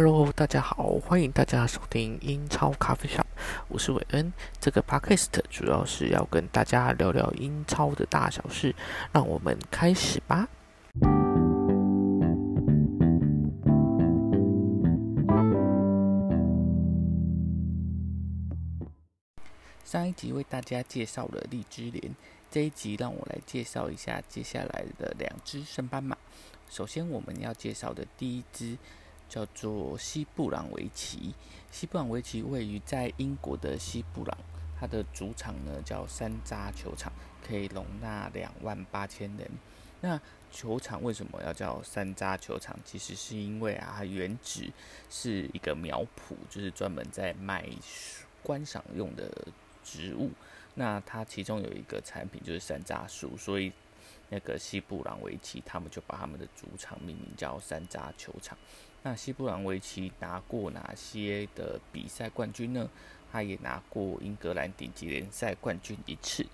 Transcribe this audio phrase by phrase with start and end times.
[0.00, 3.24] Hello，大家好，欢迎大家收听英超咖啡 shop，，
[3.66, 4.32] 我是韦恩。
[4.60, 8.72] 这个 Podcast 主要是要跟大家聊聊英超的大小事，
[9.10, 10.48] 让我们开始吧。
[19.84, 22.14] 上一集为大家介绍了荔枝莲，
[22.48, 26.16] 这一集让我来介绍一下接下来的两只升班马。
[26.70, 28.78] 首先，我们要介绍的第一只
[29.28, 31.34] 叫做西布朗维奇。
[31.70, 34.38] 西布朗维奇位于在英国的西布朗，
[34.80, 37.12] 它的主场呢叫山楂球场，
[37.46, 39.50] 可以容纳两万八千人。
[40.00, 40.20] 那
[40.50, 42.78] 球场为什么要叫山楂球场？
[42.84, 44.72] 其实是因为啊，原址
[45.10, 47.68] 是一个苗圃，就是专门在卖
[48.42, 49.30] 观赏用的。
[49.84, 50.30] 植物，
[50.74, 53.72] 那它其中有一个产品就是山楂树，所以
[54.28, 58.56] 那个西布朗维奇他们就把他们的主场命名叫山楂球场。
[59.02, 62.88] 那西布朗维奇拿过哪些的比赛冠军呢？
[63.30, 66.46] 他也拿过英格兰顶级联赛冠军一次，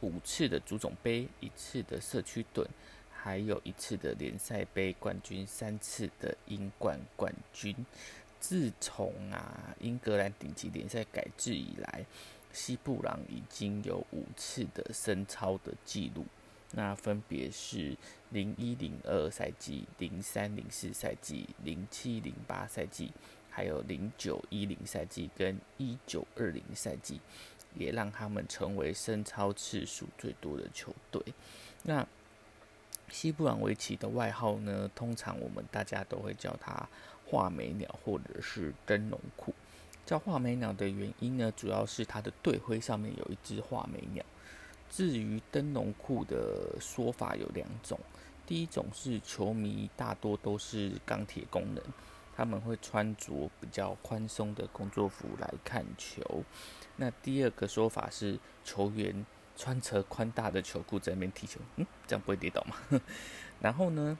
[0.00, 2.68] 五次的足总杯，一次的社区盾，
[3.12, 7.74] 还有一次的联赛杯冠军，三次的英冠冠军。
[8.40, 12.04] 自从啊英格兰顶级联赛改制以来，
[12.52, 16.24] 西布朗已经有五次的升超的记录，
[16.72, 17.96] 那分别是
[18.30, 23.12] 零一零二赛季、零三零四赛季、零七零八赛季，
[23.48, 27.20] 还有零九一零赛季跟一九二零赛季，
[27.74, 31.22] 也让他们成为升超次数最多的球队。
[31.84, 32.06] 那
[33.08, 36.88] 西布朗维奇的外号呢，通常我们大家都会叫他
[37.24, 39.54] 画眉鸟或者是灯笼裤。
[40.04, 44.24] 叫画眉鸟的原因呢，主要是他的队徽上面有一只画眉鸟。
[44.90, 47.98] 至于灯笼裤的说法有两种，
[48.46, 51.82] 第一种是球迷大多都是钢铁工人，
[52.36, 56.44] 他们会穿着比较宽松的工作服来看球。
[56.96, 62.76] 那第二个说法是球员穿着宽大的球裤在那边踢球，嗯，这样不会跌倒吗？
[63.60, 64.16] 然后呢，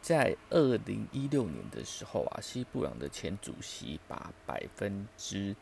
[0.00, 5.56] 在二零一六年的时候啊，西布朗的前主席把百分之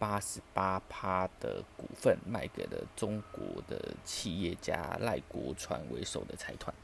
[0.00, 6.74] 八十八趴的股份卖给了中国的企业家赖国传为首的财团。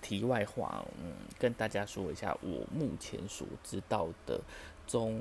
[0.00, 4.40] 题外话，嗯，跟大家说一下，我目前所知道的
[4.86, 5.20] 中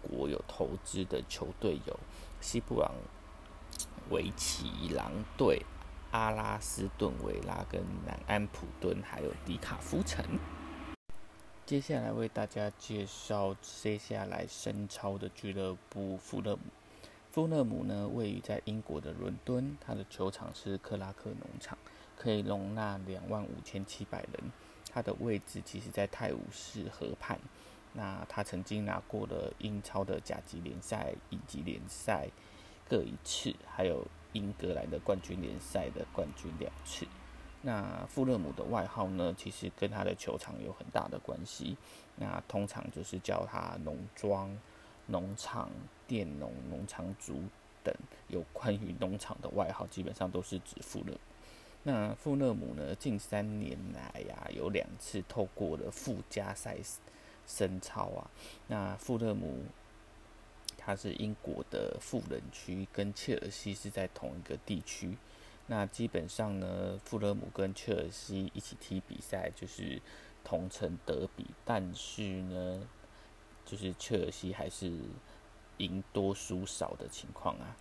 [0.00, 2.00] 国有投资的球队有
[2.40, 2.90] 西布朗
[4.08, 5.62] 维奇狼队、
[6.12, 10.24] 阿拉斯顿维拉、跟南安普敦，还有迪卡夫城。
[11.70, 16.62] 接下来为大家介绍接下来升超的俱乐部富勒姆。
[17.30, 21.78] 富勒姆呢，位于在英国的伦敦，它的球场是克拉克农场，
[22.16, 24.50] 可以容纳两万五千七百人。
[24.90, 27.38] 它的位置其实在泰晤士河畔。
[27.92, 32.26] 那它曾经拿过了英超的甲级联赛以及联赛
[32.88, 37.06] 各一次，还有英格兰的冠军联赛的冠军两次。
[37.62, 41.76] 那富勒姆的外号呢，其实跟他的球场有很大的关系。
[42.16, 44.58] 那通常就是叫他农庄、
[45.06, 45.70] 农场、
[46.06, 47.42] 佃农、农场主
[47.84, 47.94] 等
[48.28, 51.18] 有关于农场的外号，基本上都是指富勒姆。
[51.82, 56.76] 那富勒姆呢，近三年来呀、有两次透过了附加赛
[57.46, 58.30] 升超啊。
[58.68, 59.64] 那富勒姆，
[60.78, 65.16] 他是英国的富人区，跟切尔西是在同一个地区。
[65.70, 70.02] 那基本上呢，富勒姆跟切尔西一起踢比赛就是
[70.42, 72.88] 同城德比，但是呢，
[73.64, 74.98] 就是切尔西还是
[75.76, 77.76] 赢多输少的情况啊。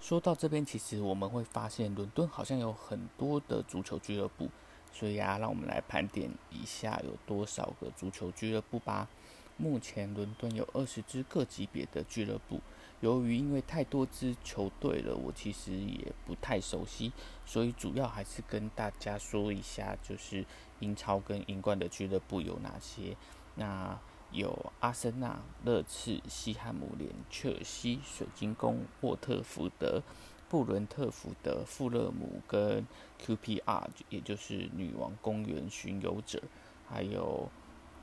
[0.00, 4.48] 说到这边，其实我们会发现伦敦好像有很多的足球俱乐部，
[4.92, 9.08] 所以啊，让我们来盘点一下有多少个足球俱乐部吧。
[9.56, 12.60] 目前伦敦有二十支各级别的俱乐部。
[13.00, 17.12] 由于因为太多支球队了，我其实也不太熟悉，
[17.44, 20.44] 所以主要还是跟大家说一下，就是
[20.80, 23.16] 英超跟英冠的俱乐部有哪些。
[23.56, 23.98] 那
[24.32, 30.02] 有阿森纳、热刺、西汉姆联、切尔西、水晶宫、沃特福德、
[30.48, 32.86] 布伦特福德、富勒姆跟
[33.22, 36.42] QPR，也就是女王公园巡游者，
[36.88, 37.50] 还有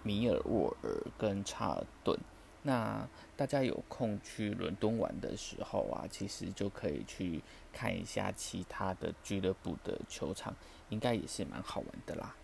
[0.03, 2.17] 米尔沃尔跟查尔顿。
[2.63, 7.41] 那大家有空去伦敦玩的时候啊，其实就可以去
[7.73, 10.55] 看一下其他的俱乐部的球场，
[10.89, 12.35] 应该也是蛮好玩的啦。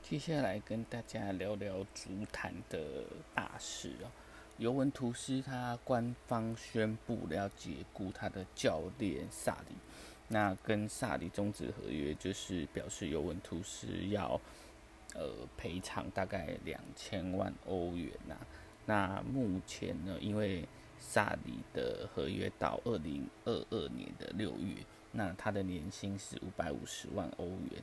[0.00, 2.78] 接下来跟大家聊聊足坛的
[3.34, 4.06] 大事哦。
[4.58, 9.76] 尤文图斯他官方宣布了要解雇他的教练萨里，
[10.28, 14.40] 那跟萨里终止合约，就是表示尤文图斯要
[15.14, 18.34] 呃赔偿大概两千万欧元呐、
[18.86, 20.66] 那目前呢，因为
[20.98, 24.76] 萨里的合约到二零二二年的六月，
[25.12, 27.82] 那他的年薪是五百五十万欧元。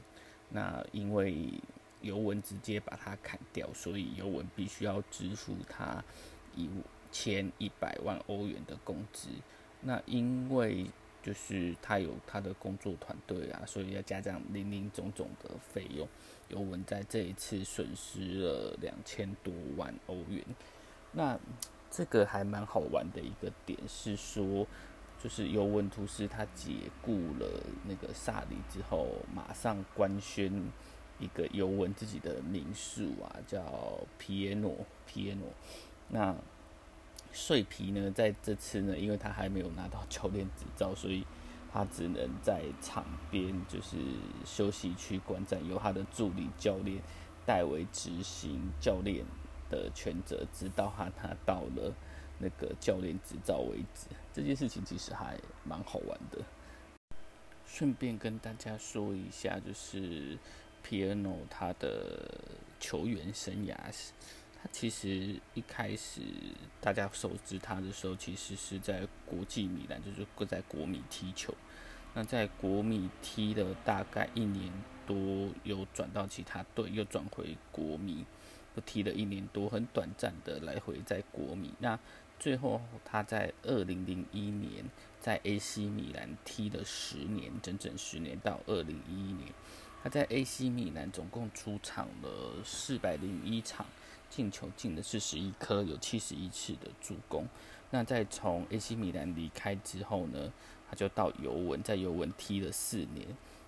[0.50, 1.54] 那因为
[2.02, 6.04] 尤文直接把他砍掉，所以尤文必须要支付他
[6.56, 6.70] 一
[7.12, 9.30] 千一百万欧元的工资。
[9.82, 10.86] 那因为
[11.22, 16.08] 就是他有他的工作团队啊，所以要加上林林总总的费用，
[16.50, 20.44] 尤文在这一次损失了两千多万欧元。
[21.12, 21.40] 那
[21.92, 24.66] 这个还蛮好玩的一个点是说，
[25.22, 27.48] 就是尤文图斯他解雇了
[27.88, 30.52] 那个萨里之后，马上官宣
[31.20, 35.48] 一个尤文自己的名宿啊，叫皮耶诺皮耶诺。
[36.10, 36.36] 那
[37.32, 41.26] 碎皮呢，在这次呢，因为他还没有拿到教练执照，所以
[41.72, 43.98] 他只能在场边就是
[44.46, 47.02] 休息区观战，由他的助理教练
[47.46, 49.26] 代为执行教练
[49.70, 51.92] 的权责，直到他拿到了
[52.38, 54.08] 那个教练执照为止。
[54.32, 56.40] 这件事情其实还蛮好玩的。
[57.66, 60.38] 顺便跟大家说一下，就是
[60.84, 62.30] 皮尔诺他的
[62.80, 63.76] 球员生涯，
[64.64, 66.22] 他其实一开始
[66.80, 71.54] 大家熟知他的时候，其实是在国际米兰，就是在国米踢球。
[72.14, 74.72] 那在国米踢了大概一年
[75.06, 78.26] 多，又转到其他队，又转回国米。
[78.76, 81.74] 又踢了一年多，很短暂的来回在国米。
[81.80, 82.00] 那
[82.40, 84.86] 最后他在二零零一年
[85.20, 89.50] 在 AC 米兰踢了十年，整整十年到二零一一年。
[90.04, 93.86] 他在 AC 米兰总共出场了四百零一场，
[94.30, 97.48] 进球进的是十一颗，有七十一次的助攻。
[97.90, 100.52] 那在从 AC 米兰离开之后呢，
[100.90, 103.26] 他就到尤文，在尤文踢了四年。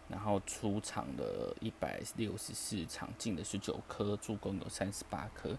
[0.07, 5.57] 然后出场了一百六十四场，进的十九颗，助攻有三十八颗。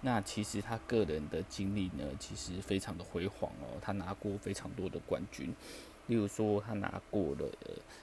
[0.00, 3.78] 那其实他个人的经历呢，其实非常的辉煌哦。
[3.80, 5.52] 他拿过非常多的冠军，
[6.06, 7.50] 例如说他拿过了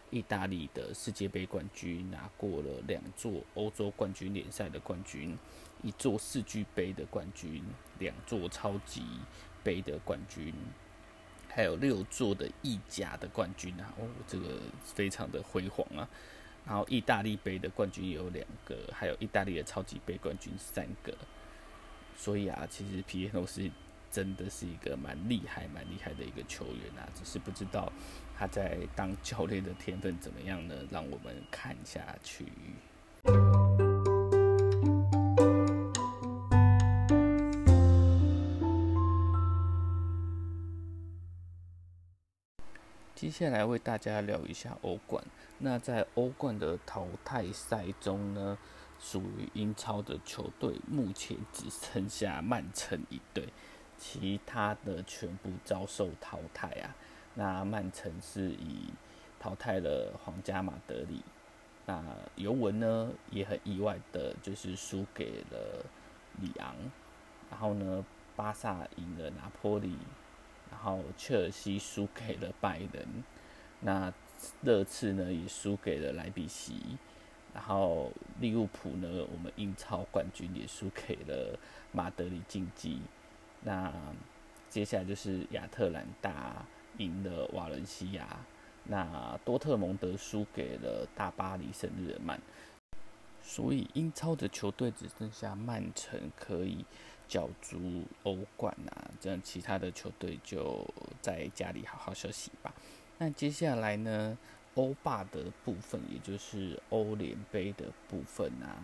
[0.10, 5.38] 意大利的世界杯冠军，拿过了两座欧洲冠军联赛的冠军，
[5.84, 7.64] 一座世俱杯的冠军，
[8.00, 9.02] 两座超级
[9.64, 10.54] 杯的冠军。
[11.48, 16.06] 还有六座的意甲的冠军啊，哦，这个非常的辉煌啊。
[16.66, 21.16] 然后意大利杯的冠军也有两个，还有意大利的超级杯冠军三个。
[22.16, 23.70] 所以啊，其实皮耶诺是
[24.10, 27.92] 真的是一个蛮厉害、蛮厉害的一个球员啊，只是不知道
[28.38, 30.76] 他在当教练的天分怎么样呢？
[30.90, 32.46] 让我们看下去。
[43.14, 45.24] 接下来为大家聊一下欧冠。
[45.58, 48.58] 那在欧冠的淘汰赛中呢，
[49.06, 53.50] 属于英超的球队目前只剩下曼城一队，
[54.00, 56.96] 其他的全部遭受淘汰啊。
[57.36, 58.90] 那曼城是以
[59.40, 61.22] 淘汰了皇家马德里，
[61.86, 62.04] 那
[62.36, 65.86] 尤文呢也很意外的，就是输给了
[66.42, 66.76] 里昂。
[67.52, 68.04] 然后呢，
[68.36, 69.96] 巴萨赢了拿坡里。
[70.72, 73.24] 然后切尔西输给了拜仁，
[73.82, 74.12] 那
[74.62, 76.98] 热刺呢也输给了莱比锡，
[77.56, 81.58] 然后利物浦呢，我们英超冠军也输给了
[81.94, 83.00] 马德里竞技。
[83.62, 83.92] 那
[84.70, 86.66] 接下来就是亚特兰大
[86.98, 88.28] 赢了瓦伦西亚，
[88.84, 92.38] 那多特蒙德输给了大巴黎圣日耳曼。
[93.42, 96.84] 所以英超的球队只剩下曼城可以
[97.28, 100.86] 角逐欧冠啊，这样其他的球队就
[101.22, 102.74] 在家里好好休息吧。
[103.18, 104.38] 那接下来呢，
[104.76, 108.78] 欧霸的部分，也就是欧联杯的部分啊。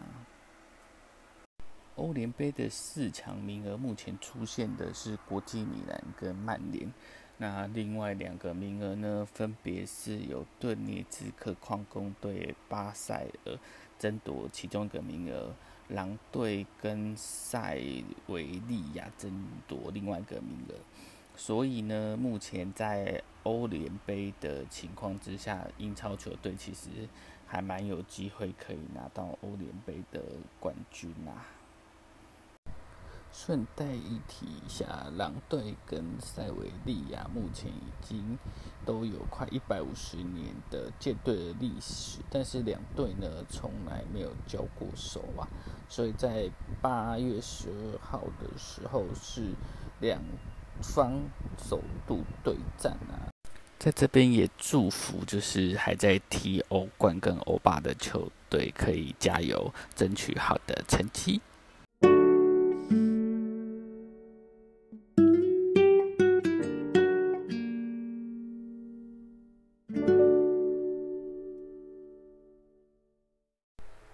[1.96, 6.92] 欧联杯的四强名额目前出现的是国际米兰跟曼联，
[7.38, 13.58] 那另外两个名额呢，分别是由顿涅茨克矿工队、巴塞尔。
[14.00, 15.54] 争夺其中一个名额，
[15.90, 17.80] 狼队跟塞
[18.26, 20.74] 维利亚争夺另外一个名额。
[21.36, 26.90] 所以呢，目前在欧联杯的情况之下，英超球队其实
[27.48, 30.22] 还蛮有机会可以拿到欧联杯的
[30.60, 31.32] 冠军呐、
[33.34, 38.38] 顺带一提一下，狼队跟塞维利亚目前已经
[38.86, 45.48] 都有快一百五十年的建队的历史，但是两队呢从来没有交过手啊。
[45.90, 46.50] 所以在
[46.82, 49.54] 八月十二号的时候是
[50.00, 50.22] 两
[50.82, 51.22] 方
[51.58, 53.30] 首度对战啊！
[53.80, 61.42] 在这边也祝福，就是还在踢欧冠跟欧霸的球队可以加油，争取好的成绩。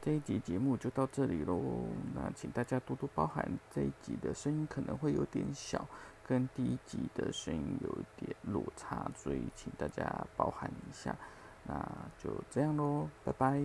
[0.08, 1.60] 这一集节目就到这里喽，
[2.16, 5.86] 那请大家多多包涵，这一集的声音可能会有点小，
[6.26, 11.14] 跟第一集的声音有点落差，所以请大家包涵一下。
[11.66, 11.74] 那
[12.18, 13.62] 就这样喽，拜拜。